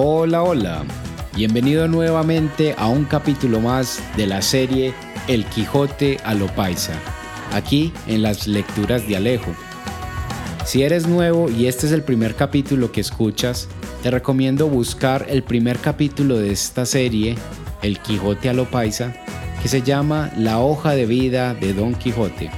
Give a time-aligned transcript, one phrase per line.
[0.00, 0.84] Hola, hola.
[1.34, 4.94] Bienvenido nuevamente a un capítulo más de la serie
[5.26, 6.92] El Quijote a lo Paisa,
[7.52, 9.52] aquí en las lecturas de Alejo.
[10.64, 13.66] Si eres nuevo y este es el primer capítulo que escuchas,
[14.00, 17.34] te recomiendo buscar el primer capítulo de esta serie,
[17.82, 19.12] El Quijote a lo Paisa,
[19.60, 22.52] que se llama La hoja de vida de Don Quijote.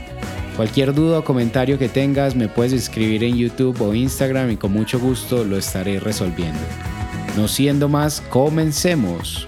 [0.57, 4.73] Cualquier duda o comentario que tengas me puedes escribir en YouTube o Instagram y con
[4.73, 6.61] mucho gusto lo estaré resolviendo.
[7.37, 9.47] No siendo más, comencemos.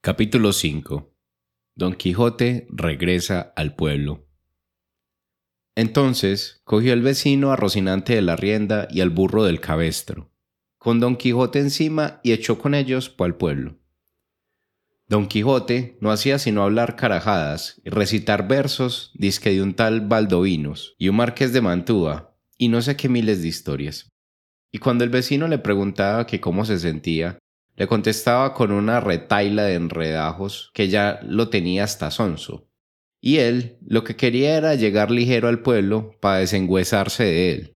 [0.00, 1.12] Capítulo 5.
[1.74, 4.28] Don Quijote regresa al pueblo.
[5.74, 10.30] Entonces cogió el vecino a Rocinante de la rienda y al burro del cabestro,
[10.78, 13.78] con Don Quijote encima y echó con ellos por el pueblo.
[15.08, 20.94] Don Quijote no hacía sino hablar carajadas y recitar versos disque de un tal Baldovinos
[20.98, 24.10] y un marqués de Mantua y no sé qué miles de historias.
[24.72, 27.38] Y cuando el vecino le preguntaba que cómo se sentía,
[27.76, 32.68] le contestaba con una retaila de enredajos que ya lo tenía hasta sonso.
[33.22, 37.74] Y él lo que quería era llegar ligero al pueblo para desengüezarse de él.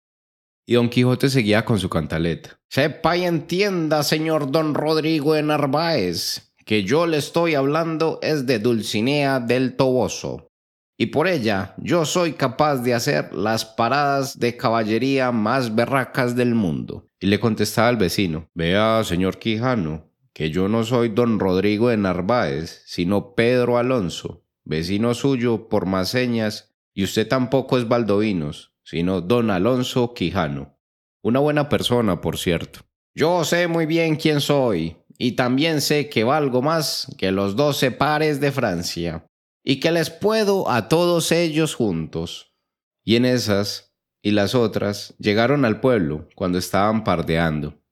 [0.67, 2.59] Y don Quijote seguía con su cantaleta.
[2.71, 8.59] Sepa y entienda, señor don Rodrigo de Narváez, que yo le estoy hablando es de
[8.59, 10.51] Dulcinea del Toboso,
[10.97, 16.55] y por ella yo soy capaz de hacer las paradas de caballería más berracas del
[16.55, 17.09] mundo.
[17.21, 21.97] Y le contestaba al vecino, vea, señor Quijano, que yo no soy don Rodrigo de
[21.97, 29.21] Narváez, sino Pedro Alonso, vecino suyo por más señas, y usted tampoco es Baldovinos, sino
[29.21, 30.79] don Alonso Quijano.
[31.23, 32.81] Una buena persona, por cierto.
[33.15, 37.91] Yo sé muy bien quién soy, y también sé que valgo más que los doce
[37.91, 39.25] pares de Francia
[39.65, 42.55] y que les puedo a todos ellos juntos.
[43.03, 47.83] Y en esas y las otras llegaron al pueblo cuando estaban pardeando.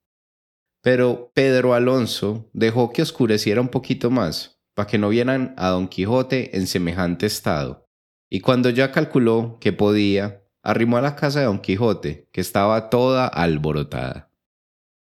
[0.82, 5.88] Pero Pedro Alonso dejó que oscureciera un poquito más, para que no vieran a Don
[5.88, 7.88] Quijote en semejante estado.
[8.30, 12.90] Y cuando ya calculó que podía, arrimó a la casa de Don Quijote, que estaba
[12.90, 14.30] toda alborotada.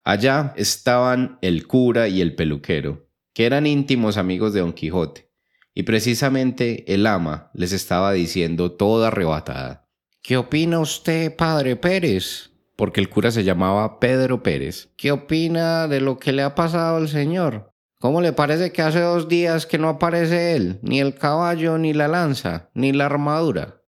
[0.04, 5.31] Allá estaban el cura y el peluquero, que eran íntimos amigos de Don Quijote,
[5.74, 9.88] y precisamente el ama les estaba diciendo toda arrebatada.
[10.22, 12.50] ¿Qué opina usted, padre Pérez?
[12.76, 14.90] Porque el cura se llamaba Pedro Pérez.
[14.96, 17.72] ¿Qué opina de lo que le ha pasado al señor?
[17.98, 21.92] ¿Cómo le parece que hace dos días que no aparece él, ni el caballo, ni
[21.92, 23.82] la lanza, ni la armadura?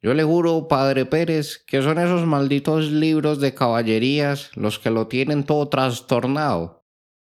[0.00, 5.06] Yo le juro, padre Pérez, que son esos malditos libros de caballerías los que lo
[5.06, 6.81] tienen todo trastornado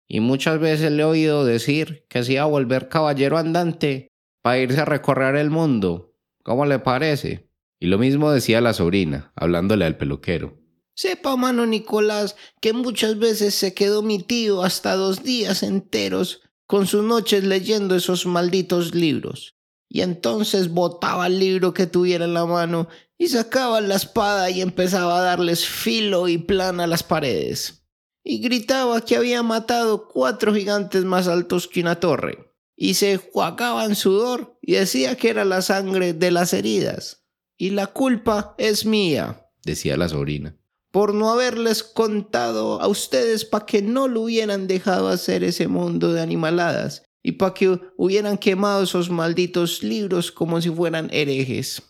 [0.08, 4.08] y muchas veces le he oído decir que se iba a volver caballero andante
[4.42, 6.14] para irse a recorrer el mundo.
[6.42, 7.48] ¿Cómo le parece?
[7.80, 10.58] Y lo mismo decía la sobrina, hablándole al peluquero.
[10.94, 16.86] Sepa, mano Nicolás, que muchas veces se quedó mi tío hasta dos días enteros con
[16.86, 19.56] sus noches leyendo esos malditos libros.
[19.88, 22.88] Y entonces botaba el libro que tuviera en la mano
[23.18, 27.83] y sacaba la espada y empezaba a darles filo y plan a las paredes
[28.24, 33.84] y gritaba que había matado cuatro gigantes más altos que una torre, y se juagaba
[33.84, 37.24] en sudor y decía que era la sangre de las heridas.
[37.56, 40.56] Y la culpa es mía, decía la sobrina,
[40.90, 46.12] por no haberles contado a ustedes para que no lo hubieran dejado hacer ese mundo
[46.12, 51.82] de animaladas y para que hubieran quemado esos malditos libros como si fueran herejes.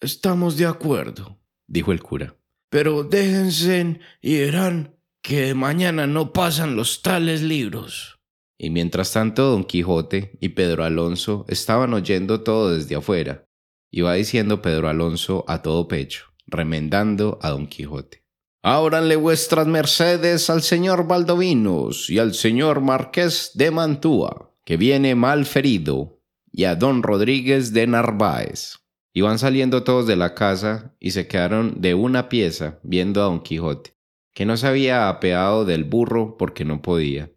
[0.00, 2.36] Estamos de acuerdo, dijo el cura.
[2.68, 8.18] Pero déjense y verán que mañana no pasan los tales libros.
[8.58, 13.46] Y mientras tanto don Quijote y Pedro Alonso estaban oyendo todo desde afuera.
[13.92, 18.24] Iba diciendo Pedro Alonso a todo pecho, remendando a don Quijote.
[18.64, 25.46] Ábranle vuestras mercedes al señor Baldovinos y al señor Marqués de Mantua, que viene mal
[25.46, 28.78] ferido, y a don Rodríguez de Narváez.
[29.14, 33.40] Iban saliendo todos de la casa y se quedaron de una pieza viendo a don
[33.40, 33.92] Quijote
[34.34, 37.30] que no se había apeado del burro porque no podía.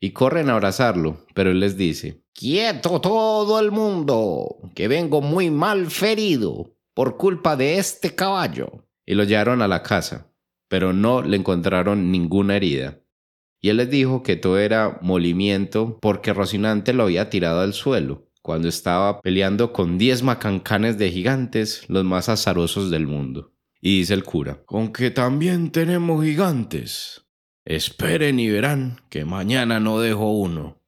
[0.00, 5.50] Y corren a abrazarlo, pero él les dice, Quieto todo el mundo, que vengo muy
[5.50, 8.86] mal ferido por culpa de este caballo.
[9.06, 10.32] Y lo llevaron a la casa,
[10.68, 13.00] pero no le encontraron ninguna herida.
[13.60, 18.32] Y él les dijo que todo era molimiento porque Rocinante lo había tirado al suelo
[18.42, 23.51] cuando estaba peleando con diez macancanes de gigantes, los más azarosos del mundo.
[23.84, 27.26] Y dice el cura, con que también tenemos gigantes.
[27.64, 30.80] Esperen y verán que mañana no dejo uno.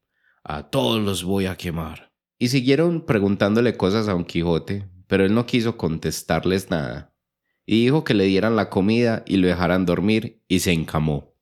[0.45, 2.13] A todos los voy a quemar.
[2.39, 7.13] Y siguieron preguntándole cosas a Don Quijote, pero él no quiso contestarles nada.
[7.67, 11.33] y dijo que le dieran la comida y lo dejaran dormir y se encamó.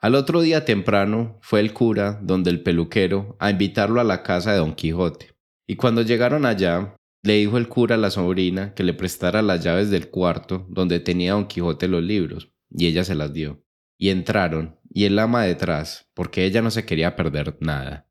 [0.00, 4.52] Al otro día temprano fue el cura, donde el peluquero, a invitarlo a la casa
[4.52, 5.36] de Don Quijote.
[5.66, 9.64] Y cuando llegaron allá, le dijo el cura a la sobrina que le prestara las
[9.64, 13.64] llaves del cuarto donde tenía Don Quijote los libros, y ella se las dio.
[13.98, 18.10] Y entraron, y el ama detrás, porque ella no se quería perder nada.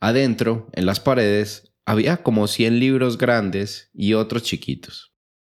[0.00, 5.14] Adentro, en las paredes, había como cien libros grandes y otros chiquitos.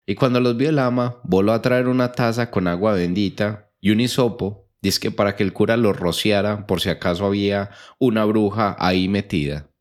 [0.08, 3.92] Y cuando los vio el ama, voló a traer una taza con agua bendita y
[3.92, 4.70] un hisopo,
[5.02, 9.73] que para que el cura los rociara por si acaso había una bruja ahí metida.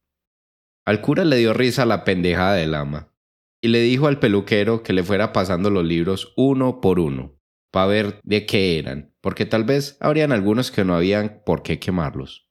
[0.84, 3.12] Al cura le dio risa la pendejada del ama
[3.60, 7.38] y le dijo al peluquero que le fuera pasando los libros uno por uno
[7.70, 11.78] para ver de qué eran, porque tal vez habrían algunos que no habían por qué
[11.78, 12.48] quemarlos.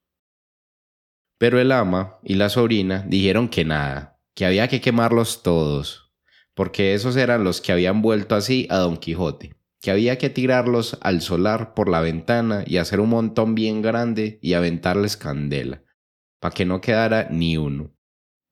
[1.38, 6.14] Pero el ama y la sobrina dijeron que nada, que había que quemarlos todos,
[6.56, 10.98] porque esos eran los que habían vuelto así a Don Quijote, que había que tirarlos
[11.02, 15.84] al solar por la ventana y hacer un montón bien grande y aventarles candela,
[16.40, 17.92] para que no quedara ni uno.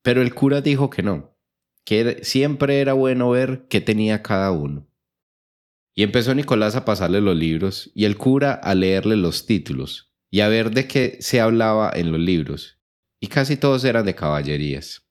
[0.02, 1.38] Pero el cura dijo que no,
[1.86, 4.88] que siempre era bueno ver qué tenía cada uno.
[5.96, 10.42] Y empezó Nicolás a pasarle los libros y el cura a leerle los títulos y
[10.42, 12.80] a ver de qué se hablaba en los libros.
[13.20, 15.10] Y casi todos eran de caballerías.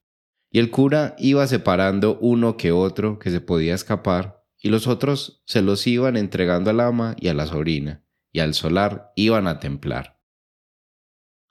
[0.50, 5.42] Y el cura iba separando uno que otro que se podía escapar y los otros
[5.46, 9.60] se los iban entregando al ama y a la sobrina y al solar iban a
[9.60, 10.17] templar.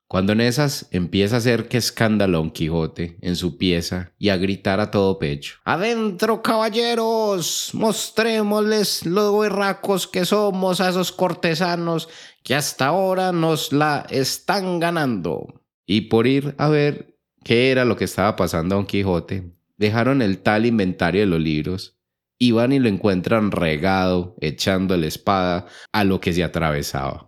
[0.09, 4.37] Cuando en esas empieza a hacer que escándalo Don Quijote en su pieza y a
[4.37, 5.57] gritar a todo pecho.
[5.65, 12.07] Adentro, caballeros, mostrémosles los berracos que somos a esos cortesanos
[12.41, 15.61] que hasta ahora nos la están ganando.
[15.85, 20.21] Y por ir a ver qué era lo que estaba pasando a Don Quijote, dejaron
[20.21, 21.99] el tal inventario de los libros
[22.39, 27.27] y van y lo encuentran regado, echando la espada a lo que se atravesaba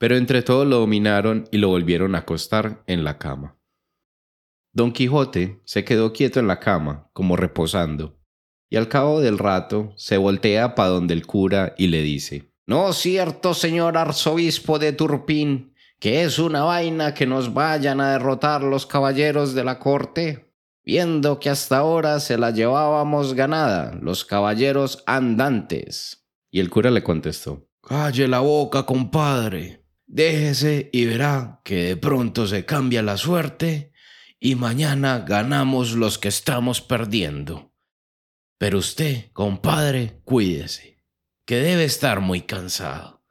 [0.00, 3.58] pero entre todos lo dominaron y lo volvieron a acostar en la cama.
[4.72, 8.18] Don Quijote se quedó quieto en la cama, como reposando,
[8.70, 12.94] y al cabo del rato se voltea para donde el cura y le dice, No
[12.94, 18.86] cierto, señor arzobispo de Turpín, que es una vaina que nos vayan a derrotar los
[18.86, 26.26] caballeros de la corte, viendo que hasta ahora se la llevábamos ganada, los caballeros andantes.
[26.50, 29.79] Y el cura le contestó, Calle la boca, compadre.
[30.12, 33.92] Déjese y verá que de pronto se cambia la suerte
[34.40, 37.72] y mañana ganamos los que estamos perdiendo.
[38.58, 40.98] Pero usted, compadre, cuídese,
[41.44, 43.22] que debe estar muy cansado.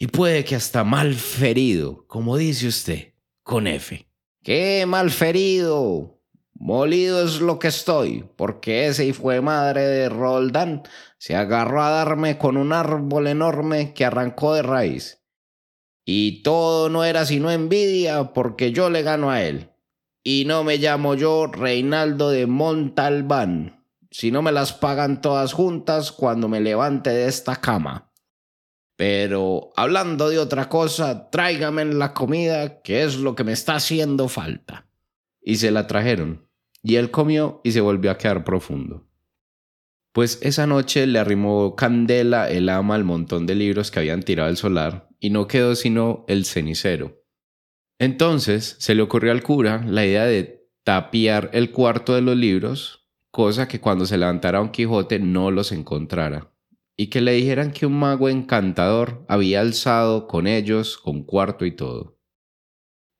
[0.00, 3.14] Y puede que hasta mal ferido, como dice usted,
[3.44, 4.08] con F.
[4.42, 6.20] ¿Qué mal ferido?
[6.54, 10.82] Molido es lo que estoy, porque ese fue madre de Roldán
[11.18, 15.22] se agarró a darme con un árbol enorme que arrancó de raíz
[16.08, 19.70] y todo no era sino envidia porque yo le gano a él.
[20.22, 26.12] Y no me llamo yo Reinaldo de Montalbán, si no me las pagan todas juntas
[26.12, 28.12] cuando me levante de esta cama.
[28.96, 34.28] Pero hablando de otra cosa, tráigame la comida, que es lo que me está haciendo
[34.28, 34.86] falta.
[35.42, 36.48] Y se la trajeron,
[36.82, 39.05] y él comió y se volvió a quedar profundo.
[40.16, 44.48] Pues esa noche le arrimó candela el ama al montón de libros que habían tirado
[44.48, 47.22] al solar, y no quedó sino el cenicero.
[47.98, 53.10] Entonces se le ocurrió al cura la idea de tapiar el cuarto de los libros,
[53.30, 56.50] cosa que cuando se levantara Don Quijote no los encontrara,
[56.96, 61.72] y que le dijeran que un mago encantador había alzado con ellos, con cuarto y
[61.72, 62.18] todo.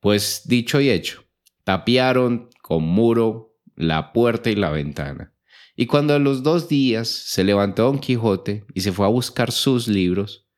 [0.01, 1.27] Pues dicho y hecho,
[1.63, 5.36] tapiaron con muro la puerta y la ventana.
[5.79, 9.53] Y cuando a los dos días se levantó Don Quijote y se fue a buscar
[9.53, 10.49] sus libros,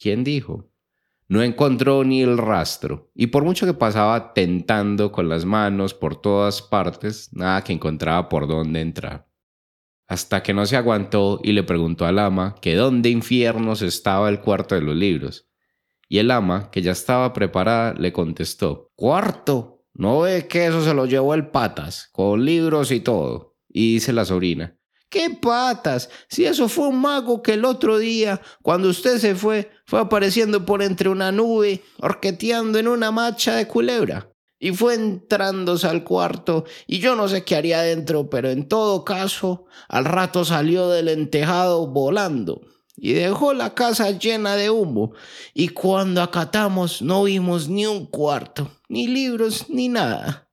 [0.00, 0.68] ¿quién dijo?
[1.28, 6.20] No encontró ni el rastro, y por mucho que pasaba tentando con las manos por
[6.20, 9.28] todas partes, nada que encontraba por dónde entrar.
[10.08, 14.40] Hasta que no se aguantó y le preguntó al ama que dónde infiernos estaba el
[14.40, 15.48] cuarto de los libros.
[16.08, 20.92] Y el ama, que ya estaba preparada, le contestó, Cuarto, ¿no ve que eso se
[20.92, 23.53] lo llevó el patas, con libros y todo?
[23.74, 24.78] Y dice la sobrina,
[25.10, 26.10] ¿Qué patas?
[26.28, 30.64] Si eso fue un mago que el otro día, cuando usted se fue, fue apareciendo
[30.64, 34.32] por entre una nube, orqueteando en una macha de culebra.
[34.58, 39.04] Y fue entrándose al cuarto, y yo no sé qué haría adentro, pero en todo
[39.04, 42.62] caso, al rato salió del entejado volando
[42.96, 45.12] y dejó la casa llena de humo.
[45.52, 50.43] Y cuando acatamos no vimos ni un cuarto, ni libros, ni nada.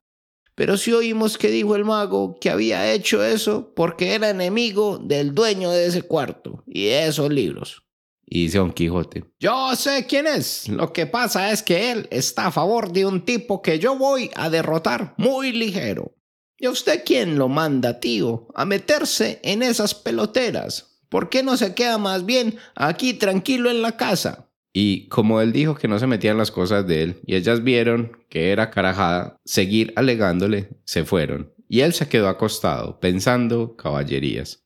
[0.62, 5.34] Pero sí oímos que dijo el mago que había hecho eso porque era enemigo del
[5.34, 7.82] dueño de ese cuarto y de esos libros.
[8.24, 10.68] Y dice Don Quijote, Yo sé quién es.
[10.68, 14.30] Lo que pasa es que él está a favor de un tipo que yo voy
[14.36, 16.14] a derrotar muy ligero.
[16.56, 21.00] ¿Y a usted quién lo manda, tío, a meterse en esas peloteras?
[21.08, 24.48] ¿Por qué no se queda más bien aquí tranquilo en la casa?
[24.72, 28.16] Y como él dijo que no se metían las cosas de él y ellas vieron
[28.28, 31.52] que era carajada, seguir alegándole, se fueron.
[31.68, 34.64] Y él se quedó acostado, pensando caballerías.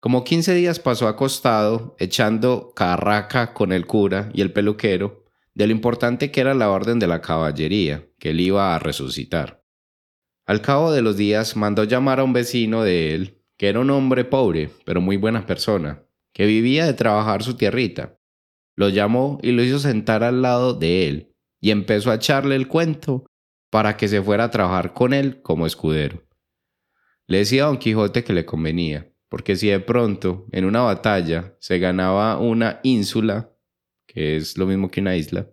[0.00, 5.72] Como 15 días pasó acostado, echando carraca con el cura y el peluquero, de lo
[5.72, 9.64] importante que era la orden de la caballería, que él iba a resucitar.
[10.46, 13.90] Al cabo de los días mandó llamar a un vecino de él, que era un
[13.90, 18.17] hombre pobre, pero muy buena persona, que vivía de trabajar su tierrita.
[18.78, 22.68] Lo llamó y lo hizo sentar al lado de él, y empezó a echarle el
[22.68, 23.26] cuento
[23.70, 26.22] para que se fuera a trabajar con él como escudero.
[27.26, 31.56] Le decía a Don Quijote que le convenía, porque si de pronto en una batalla
[31.58, 33.50] se ganaba una ínsula,
[34.06, 35.48] que es lo mismo que una isla,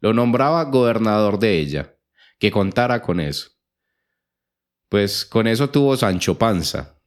[0.00, 1.94] lo nombraba gobernador de ella,
[2.40, 3.50] que contara con eso.
[4.88, 6.98] Pues con eso tuvo Sancho Panza,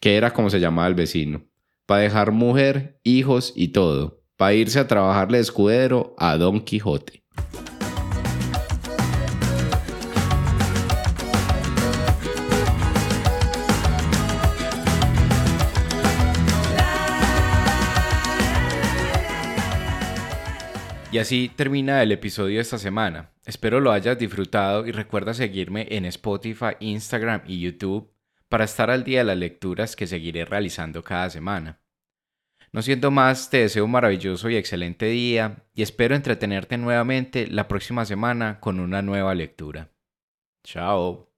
[0.00, 1.44] que era como se llamaba el vecino,
[1.86, 7.22] para dejar mujer, hijos y todo, para irse a trabajarle de escudero a Don Quijote.
[21.12, 23.30] Y así termina el episodio de esta semana.
[23.46, 28.12] Espero lo hayas disfrutado y recuerda seguirme en Spotify, Instagram y YouTube
[28.48, 31.81] para estar al día de las lecturas que seguiré realizando cada semana.
[32.72, 37.68] No siendo más, te deseo un maravilloso y excelente día y espero entretenerte nuevamente la
[37.68, 39.90] próxima semana con una nueva lectura.
[40.64, 41.31] Chao.